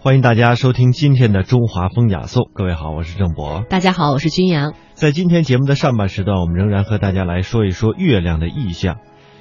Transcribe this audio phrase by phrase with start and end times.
[0.00, 2.48] 欢迎大家收听今天的中华风雅颂。
[2.54, 3.64] 各位好，我是郑博。
[3.68, 4.74] 大家好，我是君阳。
[4.94, 8.98] 在今天节目的上半时段，我们仍然和大家来说一说月亮的意象。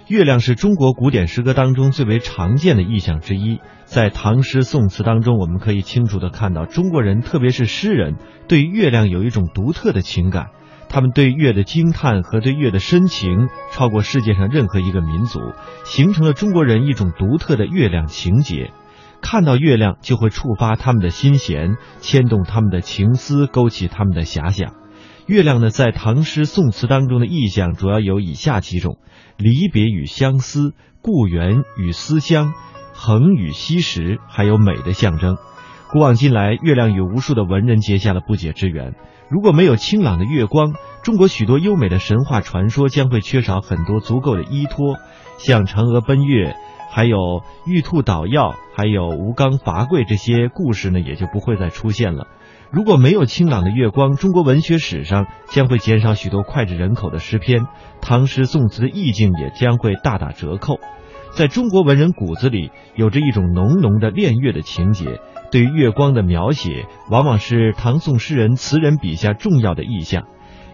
[0.08, 3.60] 月亮是中国古典诗歌当中最为常见的意象之一。
[3.86, 8.16] 在唐诗宋词当中，我们可以清楚地看到，中国人特别是诗人
[8.48, 10.48] 对月亮有一种独特的情感。
[10.90, 15.40] 他们对月的惊叹和对月的深情，超过世界上任何一个民族，
[15.86, 18.72] 形成了中国人一种独特的月亮情结。
[19.22, 24.74] 看到月亮，就会触发他们的心弦，牵动他们的情思，勾起他们的遐想。
[25.26, 28.98] 月亮呢，在唐诗宋词当中的意象主要有以下几种：
[29.36, 32.54] 离别与相思、故园与思乡、
[32.94, 35.38] 恒与惜时，还有美的象征。
[35.92, 38.96] 古往今来，月亮与无数的文人结下了不解之缘。
[39.30, 44.96] 如果没有清朗的月光，中国许多优美的神话传说将会缺少很多足够的依托，
[45.38, 46.56] 像嫦娥奔月，
[46.98, 52.26] 还有玉兔捣药，还有吴刚伐桂这些故事呢，也就不会再出现了。
[52.72, 57.68] 如果没有清朗的月光，中国文学史上将会减少许多脍炙人口的诗篇，
[58.02, 60.80] 唐诗宋词的意境也将会大打折扣。
[61.30, 65.20] 在中国文人骨子里，有着一种浓浓的恋月的情结。
[65.52, 70.24] 对月光的描写，往往是唐宋诗人词人笔下重要的意象，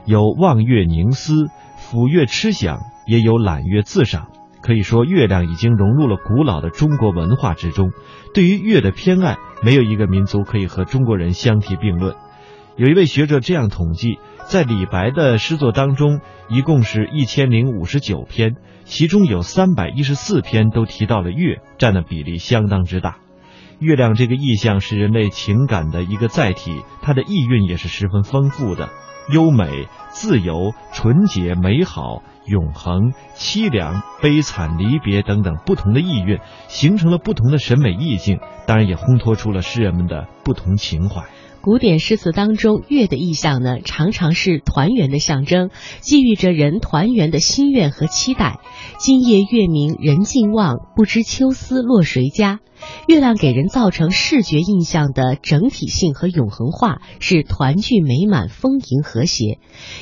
[0.05, 1.33] 有望月凝思、
[1.77, 4.29] 抚月痴想，也有揽月自赏。
[4.63, 7.91] 可以说，月亮已经融入了古老的中国文化之中。
[8.33, 12.15] 对于月的偏爱，没有一个民族可以和中国人相提并论。
[12.77, 23.17] 有一位学者这样统计，在李白的诗作当中，一共是一千零五十九篇，其中有三百一十四篇都提到了月，占的比例相当之大。
[23.79, 28.89] 月亮这个意象是人类情感的一个载体，它的意蕴也是十分丰富的，
[29.29, 41.23] 优美、自由、纯洁、美好、永恒、凄凉、悲惨、离别等等不同的意蕴，形成了不同的审美意境，当然也烘托出了诗人们的不同情怀。
[41.63, 45.69] 古典诗词当中，月的意象呢，常常是团圆的象征，
[46.01, 48.59] 寄予着人团圆的心愿和期待。
[48.99, 52.59] 今夜月明人尽望，不知秋思落谁家。
[53.07, 59.59] 月亮给人造成视觉印象的整体性和永恒化是团聚美满、丰盈和谐。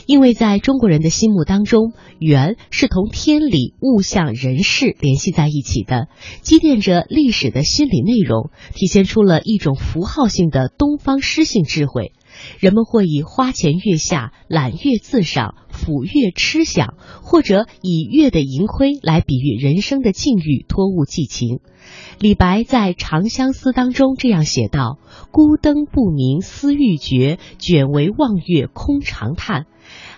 [0.08, 6.08] 因为在中国人的心目当中，圆是同天理、物象、人事联系在一起的，
[6.42, 12.14] 积淀着历史的心理内容，体现出了一种符号性的东方诗性智慧。
[12.60, 21.60] 人们会以花前月下、揽月自赏、抚月痴想，或者以月的盈亏来比喻人生的境遇，托物寄情。
[22.20, 24.98] 李白在《长相思》当中这样写道
[25.32, 29.66] ：“孤灯不明思欲绝，卷为望月空长叹。”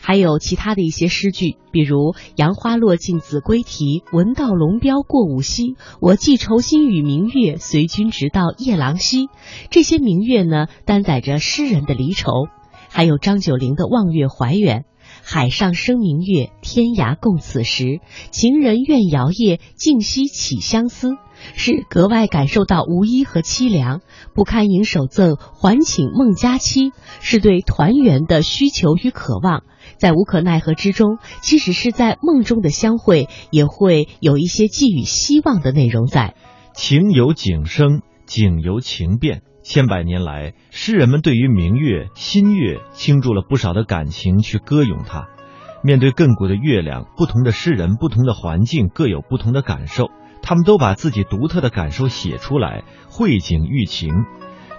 [0.05, 5.77] 还有其他的一些诗句，比如“杨花落尽子规啼，闻道龙标过五溪。
[6.01, 9.29] 我寄愁心与明月，随君直到夜郎西。”
[9.71, 12.47] 这些明月呢，担载着诗人的离愁。
[12.89, 14.81] 还有张九龄的《望月怀远》
[15.23, 18.01] ：“海上生明月，天涯共此时。
[18.29, 21.15] 情人怨遥夜，竟夕起相思。”
[21.55, 24.01] 是格外感受到无依和凄凉，
[24.33, 29.63] 不堪盈手赠，还请孟佳期，是对团圆的需求与渴望。
[29.97, 36.35] 在无可奈何之中，即使是在梦中的相会，也会有一些寄予希望的内容在。
[36.73, 39.41] 情有景生，景由情变。
[39.61, 45.29] 千百年来，诗人们对于明月、新月倾注了不少的感情去歌咏它。
[45.83, 50.09] 面对亘古的月亮，不同的诗人、不同的环境，各有不同的感受。
[50.43, 54.13] 他们都把自己独特的感受写出来，绘景喻情。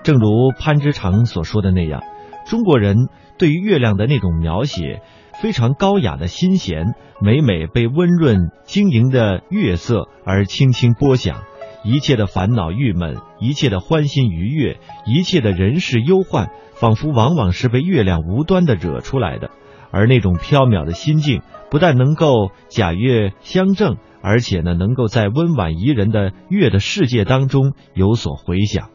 [0.05, 2.03] 正如潘之常所说的那样，
[2.47, 3.09] 中国人
[3.39, 5.01] 对于月亮的那种描写，
[5.41, 11.43] 非常高雅的心弦，每每被温润晶莹的月色而轻轻拨响。
[11.83, 19.51] 一切的烦恼郁闷，一切的欢欣愉悦，一切的人事忧患，仿佛往往是被月亮无端的惹出来的。
[19.91, 23.97] 而那种飘渺的心境，不但能够假月相正。
[24.27, 28.89] 而且呢，能够在温婉宜人的月的世界当中有所回响，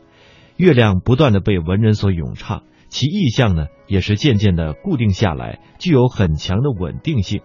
[0.57, 7.41] 月亮不断的被文人所咏唱，其意象呢也是渐渐的固定下来，具有很强的稳定性。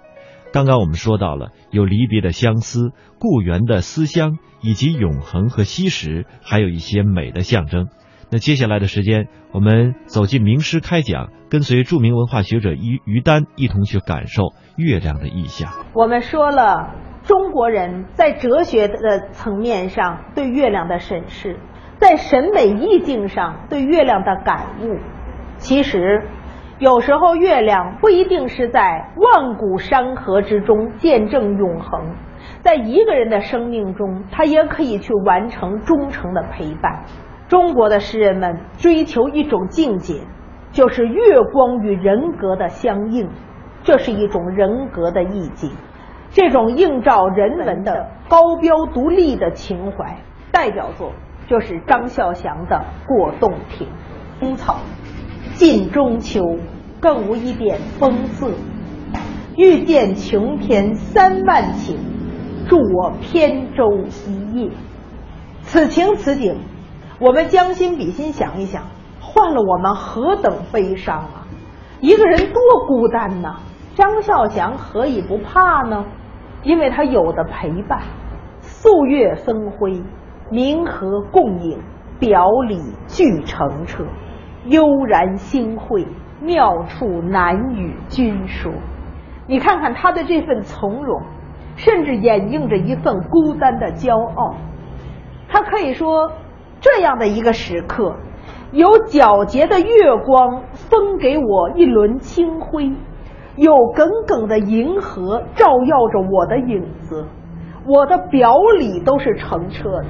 [0.50, 7.88] 刚刚我们说到了有离别的相思、故园的思乡，以及永恒和惜时，还有一些美的象征。
[8.30, 15.70] 那接下来的时间，我们走进名师开讲，跟随著名文化学者于于丹一同去感受月亮的意象。
[15.92, 17.13] 我们说了。
[17.24, 21.56] 中国人在哲学的层面上对月亮的审视，
[21.96, 24.98] 在审美意境上对月亮的感悟，
[25.56, 26.22] 其实
[26.78, 32.14] 有时候月亮不一定是在万古山河之中见证永恒，
[32.60, 37.04] 在一个人的生命中，他也可以去完成忠诚的陪伴。
[37.48, 40.20] 中国的诗人们追求一种境界，
[40.72, 43.30] 就是月光与人格的相应，
[43.82, 45.70] 这是一种人格的意境。
[46.34, 50.18] 这种映照人文的高标独立的情怀，
[50.50, 51.12] 代表作
[51.46, 53.86] 就是张孝祥的《过洞庭》。
[54.40, 54.78] 青草，
[55.54, 56.40] 近中秋，
[57.00, 58.50] 更无一点风色。
[59.56, 61.98] 欲见琼天三万顷，
[62.68, 64.70] 助我扁舟一叶。
[65.62, 66.58] 此情此景，
[67.20, 68.82] 我们将心比心想一想，
[69.20, 71.46] 换了我们何等悲伤啊！
[72.00, 73.60] 一个人多孤单呐！
[73.94, 76.04] 张孝祥何以不怕呢？
[76.64, 78.00] 因为他有的陪伴，
[78.60, 80.02] 素月分辉，
[80.50, 81.78] 明和共影，
[82.18, 84.04] 表里俱澄澈，
[84.64, 86.06] 悠然心会，
[86.40, 88.72] 妙处难与君说。
[89.46, 91.20] 你看看他的这份从容，
[91.76, 94.54] 甚至掩映着一份孤单的骄傲。
[95.48, 96.32] 他可以说，
[96.80, 98.16] 这样的一个时刻，
[98.72, 102.90] 有皎洁的月光分给我一轮清辉。
[103.56, 107.24] 有耿耿的银河照耀着我的影子，
[107.86, 110.06] 我的表里都是澄澈的。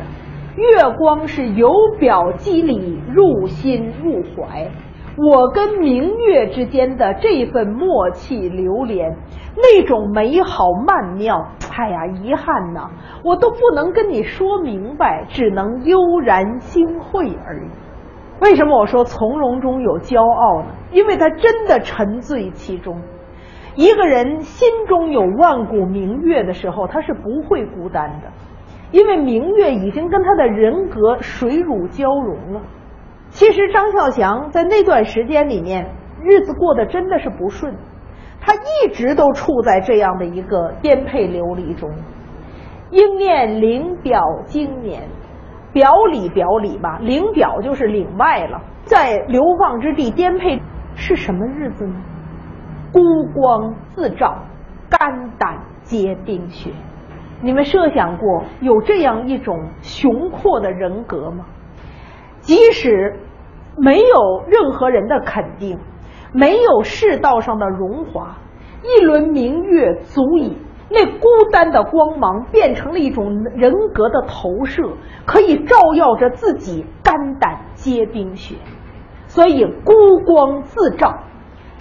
[0.57, 4.71] 月光是由表肌里入心入怀，
[5.19, 9.17] 我跟明月之间的这份默契流连，
[9.57, 11.37] 那种美好曼妙，
[11.77, 12.89] 哎呀，遗憾呐，
[13.25, 17.69] 我都不能跟你说明白，只能悠然心会而已。
[18.41, 20.69] 为什么我说从容中有骄傲呢？
[20.93, 22.97] 因为他真的沉醉其中。
[23.77, 28.31] 一个人心中有万古明月的时候，他是不会孤单的，
[28.93, 32.61] 因为明月已经跟他的人格水乳交融了。
[33.31, 35.91] 其实张孝祥在那段时间里面，
[36.23, 37.75] 日子过得真的是不顺，
[38.41, 41.91] 他一直都处在这样的一个颠沛流离中。
[42.91, 45.03] 应念领表经年，
[45.73, 50.63] 表里表里吧，领表就是领外了，在流放之地颠沛
[50.95, 51.97] 是什么日子呢？
[52.95, 54.37] 孤光自照，
[54.89, 56.71] 肝胆皆冰雪。
[57.43, 61.45] 你们设想过有这样一种雄阔的人格吗？
[62.39, 63.19] 即使
[63.77, 65.77] 没有任何人的肯定，
[66.33, 68.37] 没有世道上的荣华，
[68.85, 70.57] 一轮明月足以。
[70.89, 74.85] 那孤单的光芒变成了一种人格的投射，
[75.27, 78.55] 可以照耀着自己，肝胆皆冰雪。
[79.27, 79.93] 所以孤
[80.25, 81.13] 光自照。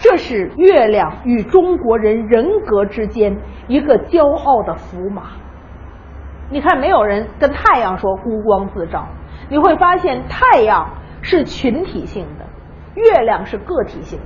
[0.04, 3.38] 这是月亮与中国人人格之间
[3.70, 5.24] 一个骄傲的符码。
[6.50, 9.08] 你看，没有人跟太阳说孤光自照。
[9.50, 10.90] 你会发现，太阳
[11.22, 12.46] 是群体性的，
[12.96, 14.26] 月亮是个体性的，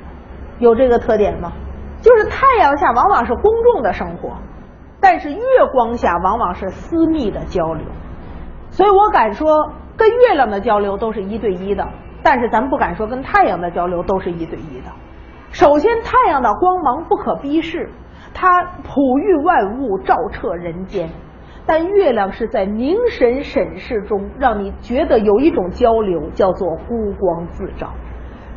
[0.57, 1.53] 有这个特点吗？
[2.01, 4.35] 就是太阳下往往是公众的生活，
[4.99, 5.39] 但是月
[5.73, 7.85] 光下往往是私密的交流。
[8.71, 11.87] 所以我敢说，跟月亮的交流都是一对一的，
[12.23, 14.91] 但是咱不敢说跟太阳的交流都是一对一的。
[15.51, 17.89] 首先，太阳的光芒不可逼视，
[18.33, 21.07] 它普育万物，照彻人间；
[21.65, 27.89] 但月亮是在凝神审视中，让你觉得有一种交流，叫做孤光自照。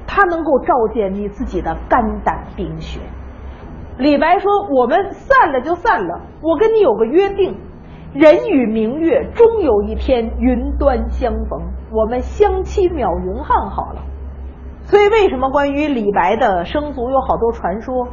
[0.07, 3.01] 它能够照见你自己的肝胆冰雪。
[3.97, 7.57] 李白说：“我们散了就散了，我跟你有个约定，
[8.13, 11.63] 人与明月终有一天云端相逢，
[11.93, 14.03] 我们相期邈云汉好了。”
[14.91, 18.09] 所以，为什么关于李白的生卒有好多传说？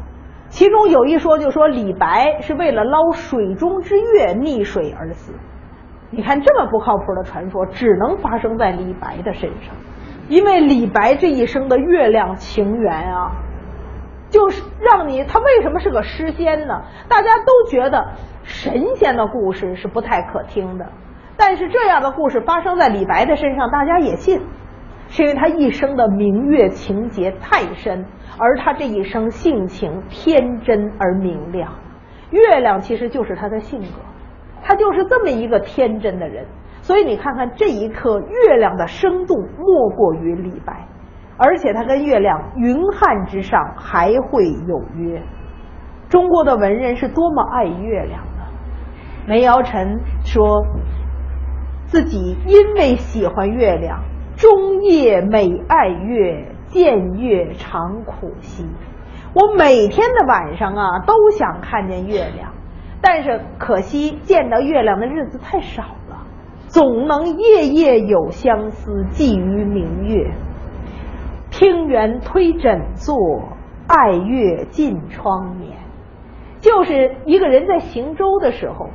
[0.50, 5.34] 其中有一说，就说李白是为了捞水中之月溺水而死。
[6.12, 9.74] 你看这么不靠谱的传说，只能发生在李白的身上，
[10.30, 13.32] 因为李白这一生的月亮情缘啊，
[14.30, 16.84] 就是让你他为什么是个诗仙呢？
[17.10, 18.10] 大家都觉得
[18.44, 20.86] 神仙的故事是不太可听的，
[21.36, 24.42] 但是这样的故事发生在李白的身上，大家也信。
[25.10, 28.06] 是因为他一生的明月情节太深，
[28.38, 31.72] 而他这一生性情天真而明亮。
[32.30, 34.00] 月亮其实就是他的性格，
[34.62, 36.46] 他就是这么一个天真的人。
[36.82, 40.88] 所以你看看这一刻，月亮的生动莫过于李白，
[41.38, 45.22] 而且他跟月亮云汉之上还会有约。
[46.10, 48.44] 中国的文人是多么爱月亮呢？
[49.26, 50.66] 梅尧臣说
[51.86, 54.02] 自己因为喜欢月亮。
[54.38, 58.67] 终夜每爱月，见月常苦兮。
[59.34, 62.53] 我每天的晚上啊，都想看见月亮，
[63.01, 66.27] 但是可惜见到月亮的日子太少了。
[66.67, 70.32] 总能夜夜有相思，寄于明月。
[71.50, 73.17] 听猿推枕坐，
[73.88, 75.77] 爱月近窗眠。
[76.60, 78.89] 就是一个人在行舟的时候，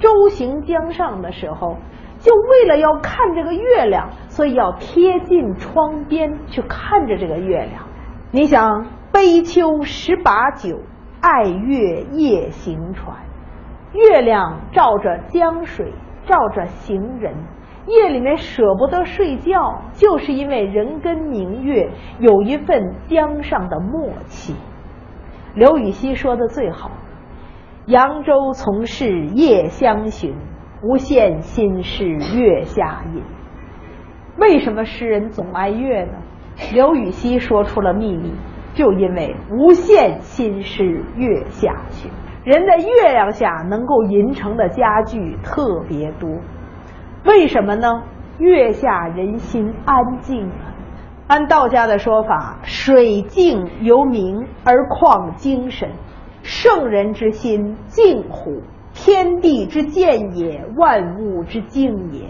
[0.00, 1.76] 舟行江上的时候。
[2.18, 7.84] 就为了要看这个月亮，所以要贴近窗边去看着这个月亮。
[8.30, 10.80] 你想，悲秋十把酒，
[11.20, 13.16] 爱月夜行船。
[13.92, 15.92] 月亮照着江水，
[16.26, 17.34] 照着行人。
[17.86, 24.54] 夜里面舍不得睡觉，就是因为人跟明月有一份江上的默契。
[25.54, 26.90] 刘禹锡说的最好
[27.86, 30.36] ：“扬州从事夜相寻。”
[30.82, 33.22] 无限心事月下吟。
[34.36, 36.12] 为什么诗人总爱月呢？
[36.72, 38.32] 刘禹锡说出了秘密，
[38.74, 42.10] 就因为无限心事月下寻。
[42.44, 46.30] 人在月亮下能够吟成的佳句特别多。
[47.24, 48.04] 为什么呢？
[48.38, 50.74] 月下人心安静啊。
[51.26, 55.90] 按道家的说法，水静由明，而况精神。
[56.42, 58.62] 圣人之心静乎？
[59.00, 62.28] 天地之见也，万物之静也。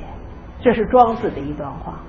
[0.61, 2.01] 这是庄子的一段话，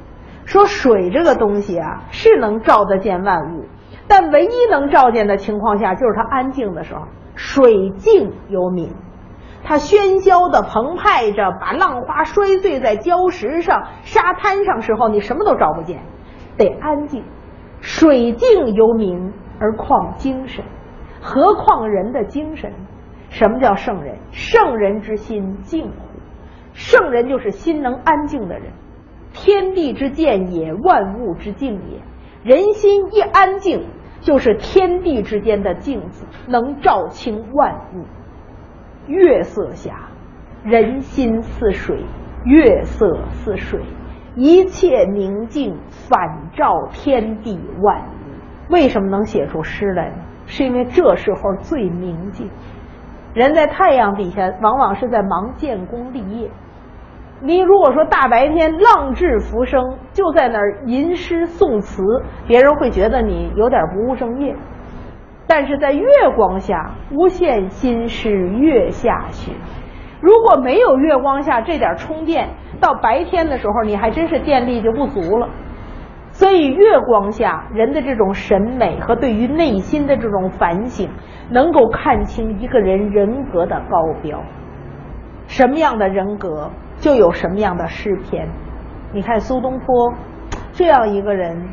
[0.44, 3.66] 说水这个东西啊，是能照得见万物，
[4.08, 7.04] 但唯一能照见的情况下，就是它安静的时候。
[7.36, 8.92] 水静有敏，
[9.64, 16.02] 它喧嚣的澎湃着，把浪花摔碎在礁石上、沙滩上时候，你什么都找不见，
[16.58, 17.24] 得安静。
[17.80, 20.66] 水静有敏，而况精神？
[21.22, 22.74] 何况人的精神？
[23.30, 24.18] 什么叫圣人？
[24.32, 25.94] 圣人之心静乎？
[26.74, 28.72] 圣人就是心能安静的人。
[29.32, 32.02] 天地之见也，万物之静也。
[32.44, 33.86] 人心一安静，
[34.22, 38.06] 就是天地之间的镜子，能照清万物。
[39.08, 40.10] 月色下，
[40.64, 42.04] 人心似水，
[42.46, 43.82] 月色似水，
[44.36, 48.72] 一切宁静，反照天地万物。
[48.72, 50.16] 为什么能写出诗来呢？
[50.48, 52.50] 是因为这时候最宁静。
[53.34, 56.50] 人在太阳底下，往往是在忙建功立业。
[57.42, 62.04] 你如果说大白天浪掷浮生，就在那儿吟诗颂词，
[62.48, 64.56] 别人会觉得你有点不务正业。
[65.48, 66.06] 但是在月
[66.36, 69.56] 光下，无限心事月下寻。
[70.22, 72.50] 如果没有月光下这点充电，
[72.82, 75.48] 到白天的时候，你还真是电力就不足了。
[76.40, 81.10] 所以，月光下人的这种审美和对于内心的这种反省，
[81.50, 84.42] 能够看清一个人人格的高标。
[85.48, 88.48] 什么样的人格，就有什么样的诗篇。
[89.12, 90.14] 你看苏东坡
[90.72, 91.68] 这样一个人，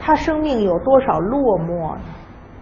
[0.00, 2.00] 他生命有多少落寞呢？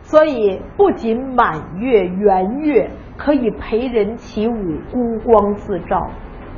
[0.02, 6.10] 所以，不仅满月圆月可以陪人起舞，孤光自照，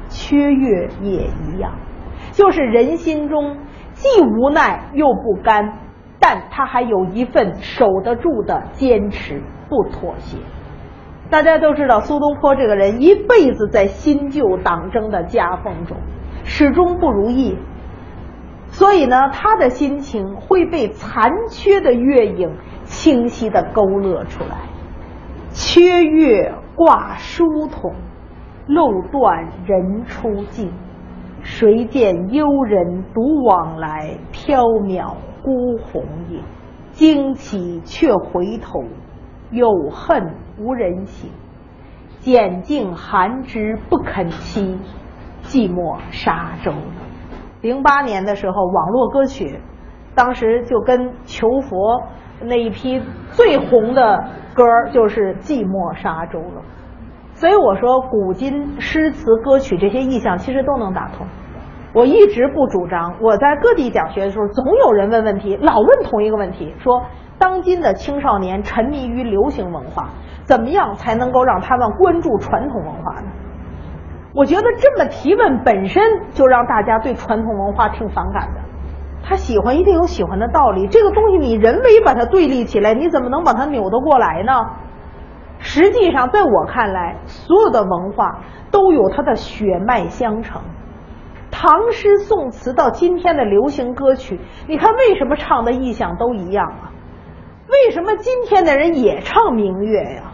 [0.08, 1.70] 缺月也一样，
[2.32, 3.58] 就是人心中。
[3.98, 5.72] 既无奈又不甘，
[6.20, 10.38] 但他还有一份守得住的坚持，不妥协。
[11.30, 15.96] 大家都知道，苏东坡这个人一辈子在新旧党争的夹缝中，
[16.44, 17.58] 始终不如意。
[18.68, 24.56] 所以呢，他的心情会被残缺的月影清晰的勾勒出来。
[25.50, 27.94] 缺月挂疏筒，
[28.66, 30.72] 漏断人初静。
[31.42, 36.42] 谁见幽人独往来，缥缈孤鸿影。
[36.92, 38.82] 惊起却回头，
[39.52, 41.30] 有恨无人省。
[42.18, 44.78] 拣尽寒枝不肯栖，
[45.42, 46.72] 寂寞沙洲。
[47.60, 49.60] 零八年的时候，网络歌曲，
[50.16, 52.02] 当时就跟求佛
[52.42, 56.62] 那一批最红的歌就是《寂寞沙洲》了。
[57.38, 61.24] 所以我说，古今诗词歌曲这些意象其实都能打通。
[61.94, 63.14] 我一直不主张。
[63.22, 67.04] 我在各地讲学的时候，总有人问问题，老问同一个问题：说
[67.38, 70.08] 当今的青少年沉迷于流行文化，
[70.42, 73.28] 怎么样才能够让他们关注传统文化呢？
[74.34, 76.02] 我觉得这么提问本身
[76.32, 78.60] 就让大家对传统文化挺反感的。
[79.22, 84.52] 他喜欢一定有喜欢的道理，这个东西你人为把它对立起来，你怎么能把它扭得过来呢？
[85.58, 90.62] 实际上，在我看来，所有的文化都有它的血脉相承。
[91.50, 96.92] 唐诗宋词到今天的流行歌曲，你看为什么唱的意象都一样啊？
[97.68, 100.32] 为什么今天的人也唱明月呀？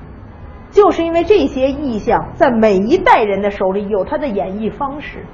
[0.71, 5.25] 就是因为这些意象在每一代人的手里有它的演绎方式，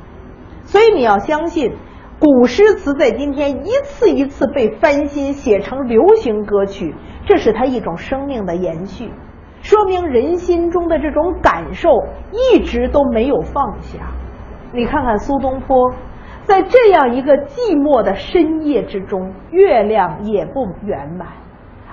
[0.65, 1.75] 所以你要相信，
[2.19, 6.95] 古诗词在今天一次一次被翻新写成流行歌曲，
[7.27, 9.11] 这是它一种生命的延续。
[9.63, 11.91] 说明人心中的这种感受
[12.33, 13.99] 一直都没有放下。
[14.73, 15.93] 你看看苏东坡，
[16.45, 21.29] 在这样一个寂寞的深夜之中，月亮也不圆满，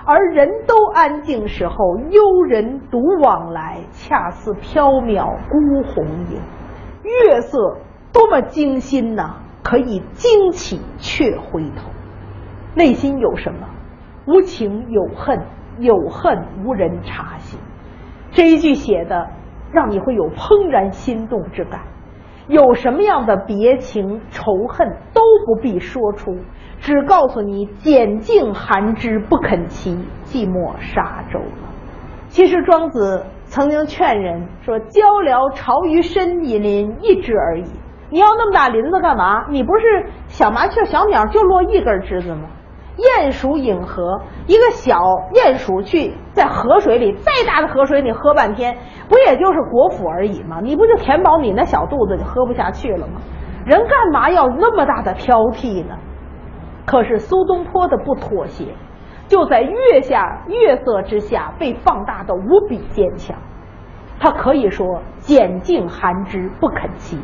[0.04, 1.74] 而人都安静时候，
[2.10, 6.40] 幽人独往来，恰似缥缈孤鸿影。
[7.02, 7.78] 月色
[8.12, 9.36] 多么惊心呐！
[9.60, 11.90] 可以惊起却回头，
[12.74, 13.68] 内心有什么？
[14.26, 15.42] 无情有恨，
[15.78, 17.58] 有恨无人察心。
[18.30, 19.28] 这一句写的，
[19.72, 21.80] 让你会有怦然心动之感。
[22.46, 26.36] 有什么样的别情仇恨都不必说出，
[26.78, 31.68] 只告诉你：拣尽寒枝不肯栖，寂寞沙洲了。
[32.28, 37.64] 其实庄子曾经劝人说：“交辽巢于深以林，一枝而已。
[38.10, 39.46] 你要那么大林子干嘛？
[39.50, 42.48] 你不是小麻雀、小鸟就落一根枝子吗？
[42.98, 44.98] 鼹鼠饮河，一个小
[45.32, 48.76] 鼹鼠去在河水里，再大的河水你喝半天，
[49.08, 50.58] 不也就是果腹而已吗？
[50.62, 53.20] 你不就填饱你那小肚子就喝不下去了吗？
[53.64, 55.96] 人干嘛要那么大的挑剔呢？
[56.84, 58.66] 可是苏东坡的不妥协。”
[59.28, 63.36] 就在月下月色之下被放大的无比坚强，
[64.18, 67.18] 他可以说拣尽寒枝不肯栖，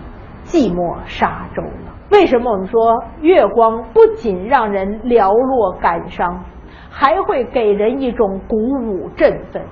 [0.44, 1.92] 寂寞沙洲了。
[2.10, 6.44] 为什么我们说月光不仅让人寥落感伤，
[6.90, 9.62] 还会给人一种鼓舞振奋？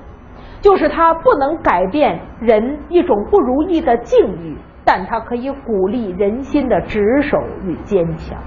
[0.60, 8.38] 就是它不能改变人一种不如意的境遇，但它可以鼓励人心的执守与坚强。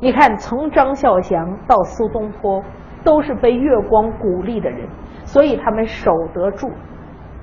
[0.00, 2.62] 你看，从张孝祥到苏东坡。
[3.04, 4.88] 都是被月光鼓励的人，
[5.26, 6.70] 所以他们守得住。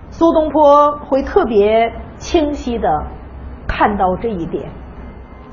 [0.10, 2.90] 苏东坡会特别清晰的
[3.82, 4.70] 看到这一点，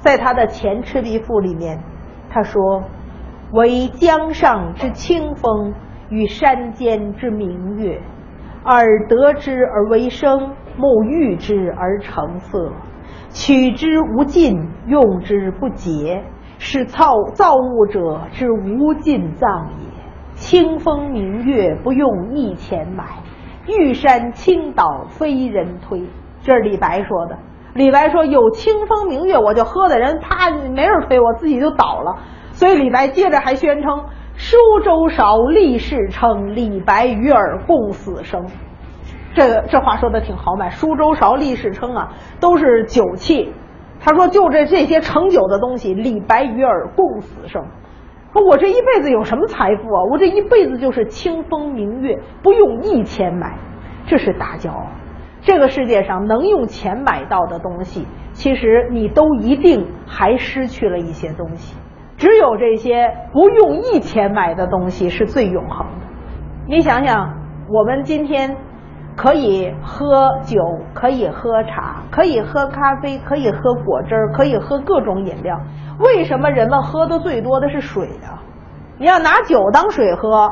[0.00, 1.82] 在他的《前赤壁赋》里面，
[2.28, 2.84] 他说
[3.52, 5.72] ：“惟江上之清风
[6.10, 8.02] 与山间之明月，
[8.64, 12.70] 耳得之而为声，目遇之而成色，
[13.30, 16.22] 取之无尽，用之不竭，
[16.58, 20.02] 是造造物者之无尽藏也。”
[20.36, 23.06] 清风明月不用一钱买，
[23.66, 26.02] 玉山倾倒非人推。
[26.42, 27.38] 这是李白说的。
[27.78, 32.16] 李白说有清风明月，我就喝的人，啪，没人推，我自己就倒了。
[32.50, 38.46] 所以李白接着还宣称：舒州少，立世称，李白与尔共死生。
[39.32, 40.70] 这个这话说的挺豪迈。
[40.70, 43.54] 舒州少，立世称啊，都是酒器。
[44.00, 47.64] 他说就这这些盛酒的东西，李白与尔共死生。
[48.32, 50.02] 说我这一辈子有什么财富啊？
[50.10, 53.56] 我这一辈子就是清风明月，不用一钱买，
[54.08, 54.84] 这是大骄傲。
[55.40, 61.76] 这个世界上能用钱买到的东西，其实你都一定还失去了一些东西。
[62.16, 66.06] 只有这些不用一钱买的东西是最永恒的。
[66.66, 67.34] 你想想，
[67.68, 68.56] 我们今天
[69.16, 70.60] 可以喝酒，
[70.92, 75.60] 可以喝茶，可以喝咖啡，可以喝果汁，可以喝各种饮料。
[76.00, 78.42] 为什么人们喝的最多的是水啊？
[78.98, 80.50] 你要拿酒当水喝，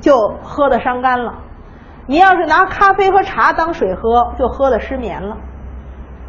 [0.00, 1.32] 就喝的伤肝了；
[2.06, 5.36] 你要是拿咖啡和茶当水喝，就喝的失眠了；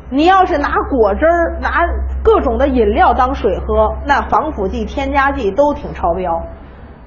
[0.10, 1.70] 你要是拿果汁儿、拿
[2.24, 6.32] 各种的饮料当水喝，那防腐剂、添加剂都挺超标；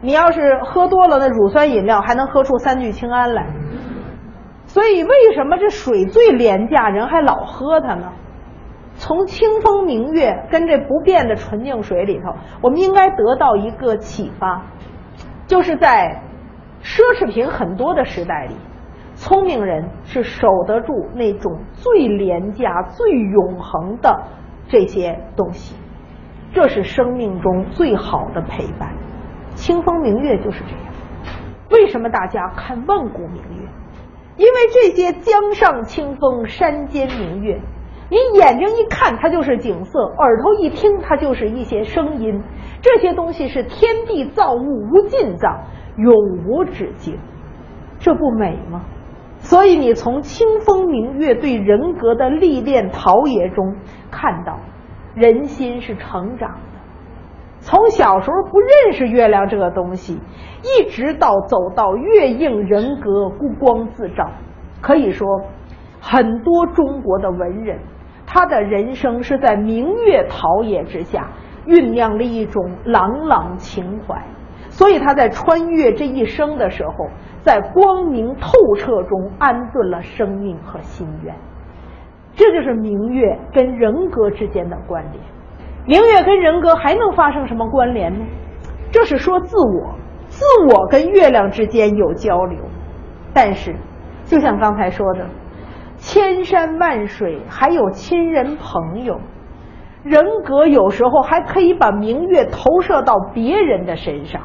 [0.00, 3.46] 你要是喝多了那乳酸饮料，还能喝出三聚氰胺来。
[4.66, 8.12] 所以，为什么这水最廉价，人还老喝它呢？
[8.94, 14.62] 从清风明月跟这不变的纯净水里头，我们应该得到一个启发，
[15.46, 16.22] 就是在
[16.82, 18.54] 奢侈品很多的时代里，
[19.14, 24.22] 聪明人是守得住那种最廉价、最永恒的
[24.66, 25.76] 这些东西，
[26.52, 28.94] 这是生命中最好的陪伴。
[29.54, 30.94] 清风明月就是这样。
[31.70, 33.68] 为什么大家看万古明月？
[34.36, 37.60] 因为这些江上清风，山间明月。
[38.11, 42.42] 你眼睛一看，它就是景色；耳朵一听，它就是一些声音。
[42.83, 45.61] 这些东西是天地造物无尽藏，
[45.96, 46.12] 永
[46.44, 47.16] 无止境，
[48.01, 48.83] 这不美吗？
[49.38, 53.77] 所以你从清风明月对人格的历练陶冶中
[54.11, 54.59] 看到，
[55.14, 56.81] 人心是成长的。
[57.61, 60.20] 从小时候不认识月亮这个东西，
[60.64, 64.29] 一直到走到月映人格，孤光自照。
[64.81, 65.29] 可以说，
[66.01, 67.79] 很多中国的文人。
[68.32, 71.28] 他的人生是在明月陶冶之下
[71.66, 74.24] 酝酿了一种朗朗情怀，
[74.68, 77.08] 所以他在穿越这一生的时候，
[77.40, 81.34] 在光明透彻中安顿了生命和心愿。
[82.34, 85.16] 这就是明月跟人格之间的关联。
[85.84, 88.24] 明月跟人格还能发生什么关联呢？
[88.92, 89.96] 这是说自我，
[90.28, 92.60] 自我跟月亮之间有交流。
[93.34, 93.74] 但是，
[94.24, 95.26] 就像刚才说的。
[96.00, 99.20] 千山万水，还有亲人朋友，
[100.02, 104.42] 人格有时候还可以把明月投射到别人的身上，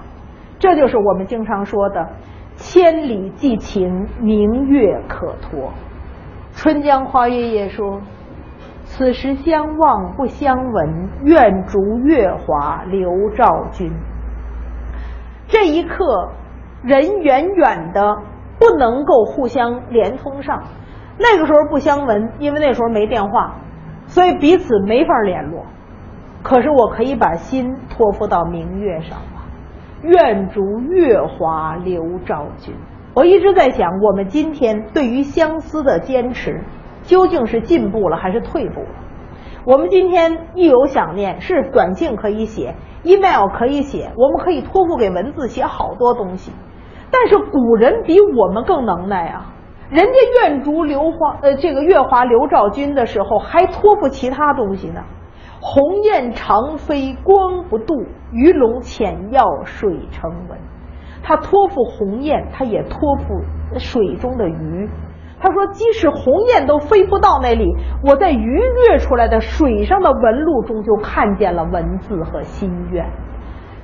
[0.59, 2.09] 这就是我们经常说的
[2.55, 5.71] “千里寄情，明月可托”。
[6.53, 8.01] 春江花月夜说
[8.83, 13.91] ：“此时相望不相闻，愿逐月华流照君。
[15.47, 16.29] 这一刻，
[16.83, 18.17] 人远远的
[18.59, 20.63] 不能够互相连通上。
[21.17, 23.56] 那个时候不相闻，因为那时候没电话，
[24.08, 25.65] 所以彼此没法联络。
[26.43, 29.43] 可是我可以把心托付到明月上了，
[30.04, 32.75] 愿逐月华流照君。
[33.15, 36.63] 我一直在想，我们今天对于相思的坚持，
[37.04, 38.89] 究竟是进步了还是退步了？
[39.65, 46.51] 我们今天一有想念，是短信可以写，email 可以写，我们可以托付给文字写好多东西。
[47.10, 49.54] 但是古人比我们更能耐啊！
[49.95, 55.01] 人家愿逐流花，呃，这个月华流照君的时候，还托付其他东西呢。
[55.62, 58.03] 鸿雁长飞光不度，
[58.34, 60.60] 鱼龙潜跃水成文。
[61.23, 64.89] 他托付鸿雁，他也托付水中的鱼。
[65.39, 67.65] 他说：“即使鸿雁都飞不到那里，
[68.03, 73.10] 我在鱼跃出来的水上的纹路中就看见了文字和心愿。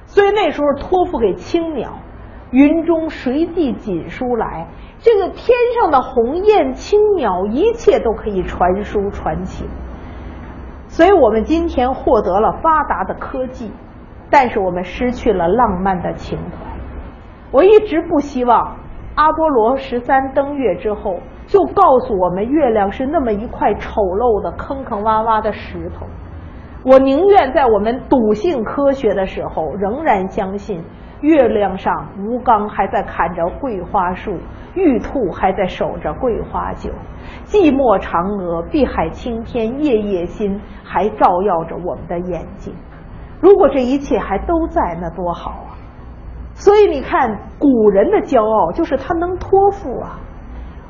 [0.08, 2.00] 所以那时候托付给青鸟，
[2.52, 4.68] 云中谁寄锦书来？
[5.00, 9.68] 这个天上的鸿雁、青鸟，一切都可以传书传情。
[10.88, 13.72] 所以我们今天获得了发达的科技，
[14.30, 16.72] 但是我们失去了浪漫的情怀。”
[17.52, 18.78] 我一直不希望
[19.16, 26.06] 阿波罗十三登月之后就告诉我们月亮是那么一块丑陋的坑坑洼洼的石头。
[26.84, 30.84] 我宁愿在我们笃信科学的时候，仍然相信
[31.22, 34.38] 月亮上吴刚还在砍着桂花树，
[34.74, 36.90] 玉兔还在守着桂花酒，
[37.46, 42.74] 寂寞嫦娥、碧海青天、夜夜心还照耀着我们的眼睛。
[43.40, 45.78] 如果这一切还都在，那多好啊！
[46.54, 50.20] 所以你看，古人的骄傲就是他能托付啊。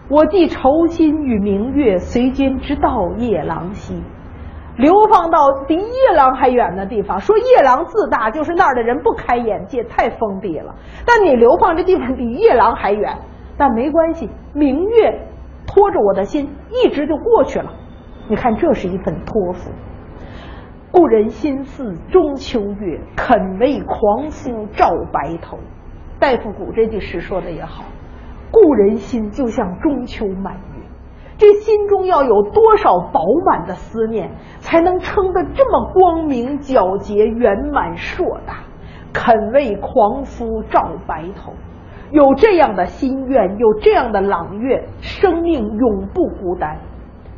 [0.09, 4.01] 我寄愁心与明月，随君直到夜郎西，
[4.77, 7.19] 流放到比夜郎还远的地方。
[7.19, 10.75] 说夜郎自大，就是那儿的人不开眼界，太封闭了。
[11.05, 13.17] 但你流放这地方比夜郎还远，
[13.57, 15.27] 但没关系，明月
[15.67, 17.71] 托着我的心，一直就过去了。
[18.27, 19.71] 你看，这是一份托付。
[20.91, 25.57] 故人心似中秋月，肯为狂夫照白头。
[26.19, 27.83] 戴复古这句诗说的也好，
[28.51, 30.70] 故人心就像中秋满月，
[31.41, 38.57] 这心中要有多少饱满的思念，才能撑得这么光明皎洁、圆满硕大？
[39.11, 41.53] 肯为狂夫照白头，
[42.11, 46.77] 有这样的心愿，有这样的朗月，生命永不孤单，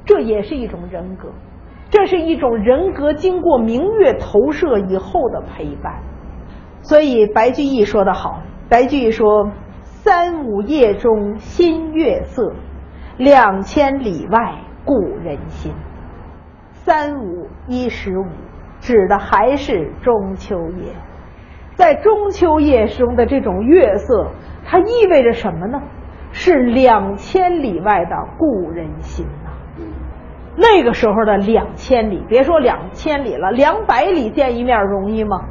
[0.04, 1.30] 这也是一种人格。
[1.90, 6.02] 这是一种人格经过明月投射以后的陪伴，
[6.82, 8.42] 所以白居易说得好。
[8.68, 9.50] 白居易说
[9.82, 12.52] ：“三五夜中新月色，
[13.18, 15.74] 两千里外故人心。”
[16.86, 18.26] 三五一十五，
[18.80, 20.94] 指的还是中秋夜。
[21.76, 24.32] 在中秋夜中的这种月色，
[24.66, 25.82] 它意味着什么呢？
[26.32, 29.52] 是两千里外的故人心呐。
[30.56, 35.46] 那个时候的两千里，别说两千里了，两百里见一面容易吗？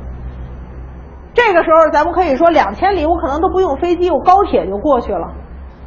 [1.35, 5.33] 这个时候咱们可以说两千里，我可能都不用飞机，我高铁就过去了。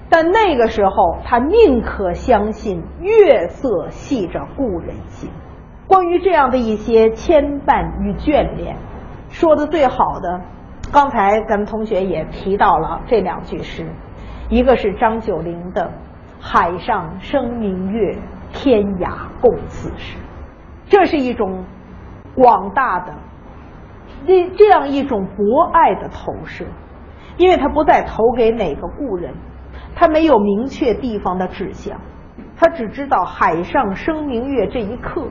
[0.09, 5.29] 但那个时候，他宁可相信月色系着故人心。
[5.87, 8.77] 关于这样的一些牵绊与眷恋，
[9.29, 10.41] 说的最好的，
[10.91, 13.87] 刚才咱们同学也提到了这两句诗，
[14.49, 15.91] 一个是张九龄的
[16.39, 18.17] “海上生明月”。
[18.53, 19.09] 天涯
[19.41, 20.17] 共此时，
[20.85, 21.65] 这是一种
[22.35, 23.13] 广大的
[24.25, 26.63] 这这样一种博爱的投射，
[27.35, 29.33] 因为他不再投给哪个故人，
[29.95, 31.99] 他没有明确地方的指向，
[32.55, 35.23] 他只知道海上生明月这一刻，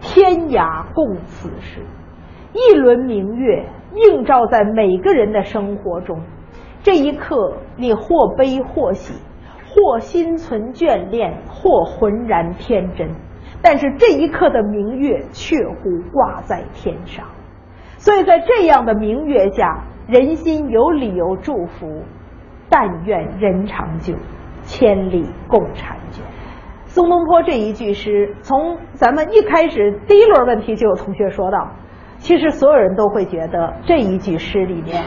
[0.00, 1.80] 天涯共此时，
[2.52, 6.20] 一轮明月映照在每个人的生活中，
[6.82, 9.14] 这一刻你或悲或喜。
[9.72, 13.08] 或心存眷恋，或浑然天真，
[13.62, 17.24] 但是这一刻的明月却乎挂在天上，
[17.96, 22.02] 所以在这样的明月下，人心有理由祝福，
[22.70, 24.14] 但愿人长久，
[24.62, 26.24] 千里共婵娟。
[26.86, 31.70] 苏东坡这一句诗，从咱们一开始第一轮问题就有同学说到，
[32.18, 35.04] 其实所有人都会觉得这一句诗里面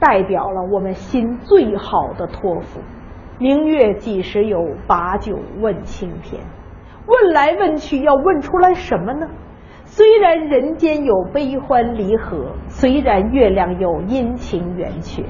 [0.00, 2.80] 代表了我们心最好的托付。
[3.38, 4.58] 明月几时有？
[4.86, 6.40] 把酒问青天。
[7.06, 9.26] 问来问去，要问出来什么呢？
[9.84, 15.24] 虽然人间有悲欢离合，虽然月亮有阴晴圆缺，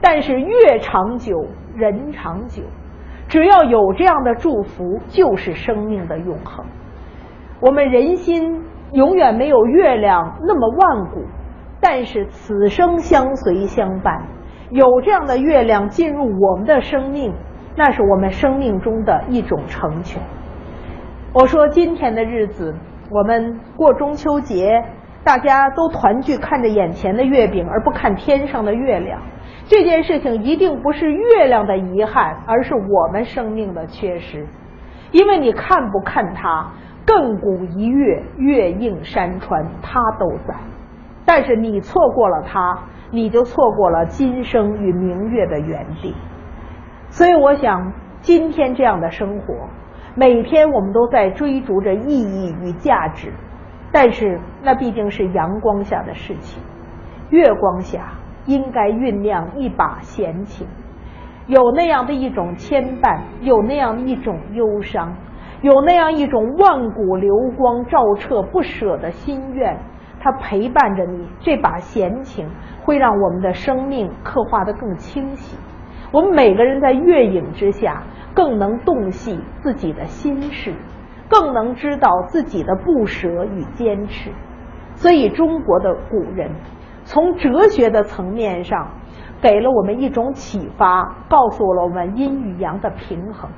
[0.00, 2.62] 但是月长久，人长久。
[3.28, 6.66] 只要有这样的祝福，就是生命的永恒。
[7.60, 11.22] 我们人心永远没有月亮那么万古，
[11.80, 14.26] 但是此生相随相伴，
[14.70, 17.32] 有这样的月亮进入我们的生命，
[17.76, 20.20] 那是我们生命中的一种成全。
[21.32, 22.74] 我说今天的日子，
[23.10, 24.82] 我们过中秋节，
[25.22, 29.22] 大家都团聚，看着眼前的月饼，而不看天上的月亮。
[29.70, 34.44] 这件事情一定不是月亮的遗憾，而是我们生命的缺失。
[35.12, 36.72] 因为你看不看它，
[37.06, 40.56] 亘古一月，月映山川，它都在。
[41.24, 42.80] 但是你错过了它，
[43.12, 46.16] 你就错过了今生与明月的缘地。
[47.10, 49.54] 所以我想，今天这样的生活。
[50.16, 53.32] 每天我们都在追逐着意义与价值，
[53.92, 56.60] 但是那毕竟是阳光下的事情。
[57.30, 58.14] 月光下
[58.50, 60.66] 应该酝酿一把闲情，
[61.46, 65.14] 有那样的一种牵绊，有那样一种忧伤，
[65.62, 69.78] 有那样一种万古流光照彻不舍的心愿，
[70.20, 71.28] 它陪伴着你。
[71.38, 72.48] 这把闲情
[72.82, 75.56] 会让我们的生命刻画得更清晰。
[76.12, 78.02] 我们每个人在月影之下。
[78.32, 80.72] 更能洞悉自己的心事，
[81.28, 84.30] 更能知道自己的不舍与坚持。
[84.94, 86.48] 所以，中国的古人
[87.12, 88.88] 从哲学的层面上
[89.42, 93.50] 给了我们一种启发，告诉了我们阴与阳的平衡；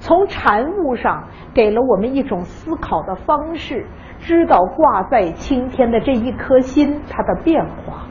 [0.00, 3.86] 从禅悟上给了我们一种思考的方式，
[4.18, 8.06] 知道挂在青天的这一颗心它的变化。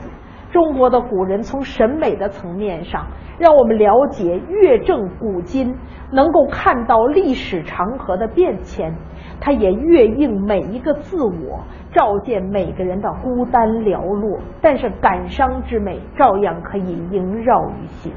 [0.49, 3.06] 中国的古人从审美的层面上，
[3.38, 5.78] 让我们了解乐正古今，
[6.12, 8.95] 能够看到历史长河的变迁。
[9.41, 11.60] 它也乐应每一个自我，
[11.91, 14.39] 照见每个人的孤单寥落。
[14.62, 18.12] 但是感伤之美照样可以萦绕于心。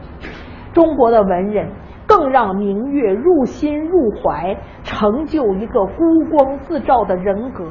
[0.72, 1.68] 中国的文人
[2.06, 7.64] 更让明月入心入怀，成就一个孤光自照的人格。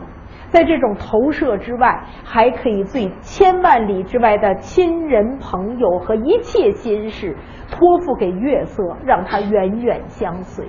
[0.50, 7.36] 在这种投射之外，还可以对千万里之外的亲人朋友和一切心事
[7.72, 10.66] 托付给月色，让它远远相随。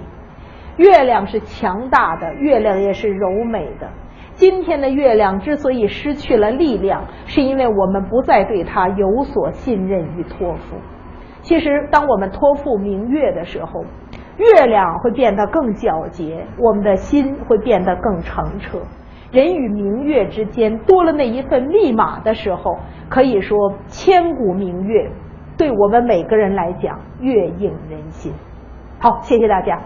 [0.83, 3.89] 月亮是强大的，月亮也是柔美的。
[4.35, 10.77] 今天的月亮之所以失去了力量，是因为我们不再对它有所信任与托付。
[11.43, 13.85] 其实，当我们托付明月的时候，
[14.39, 18.81] 月亮会变得更皎洁，我们的心会变得更澄澈。
[19.31, 22.77] 人与明月之间多了那一份密码的时候，
[23.09, 25.09] 可以说千古明月，
[25.57, 28.33] 对我们每个人来讲，月映人心。
[28.99, 29.81] 好，谢谢大家。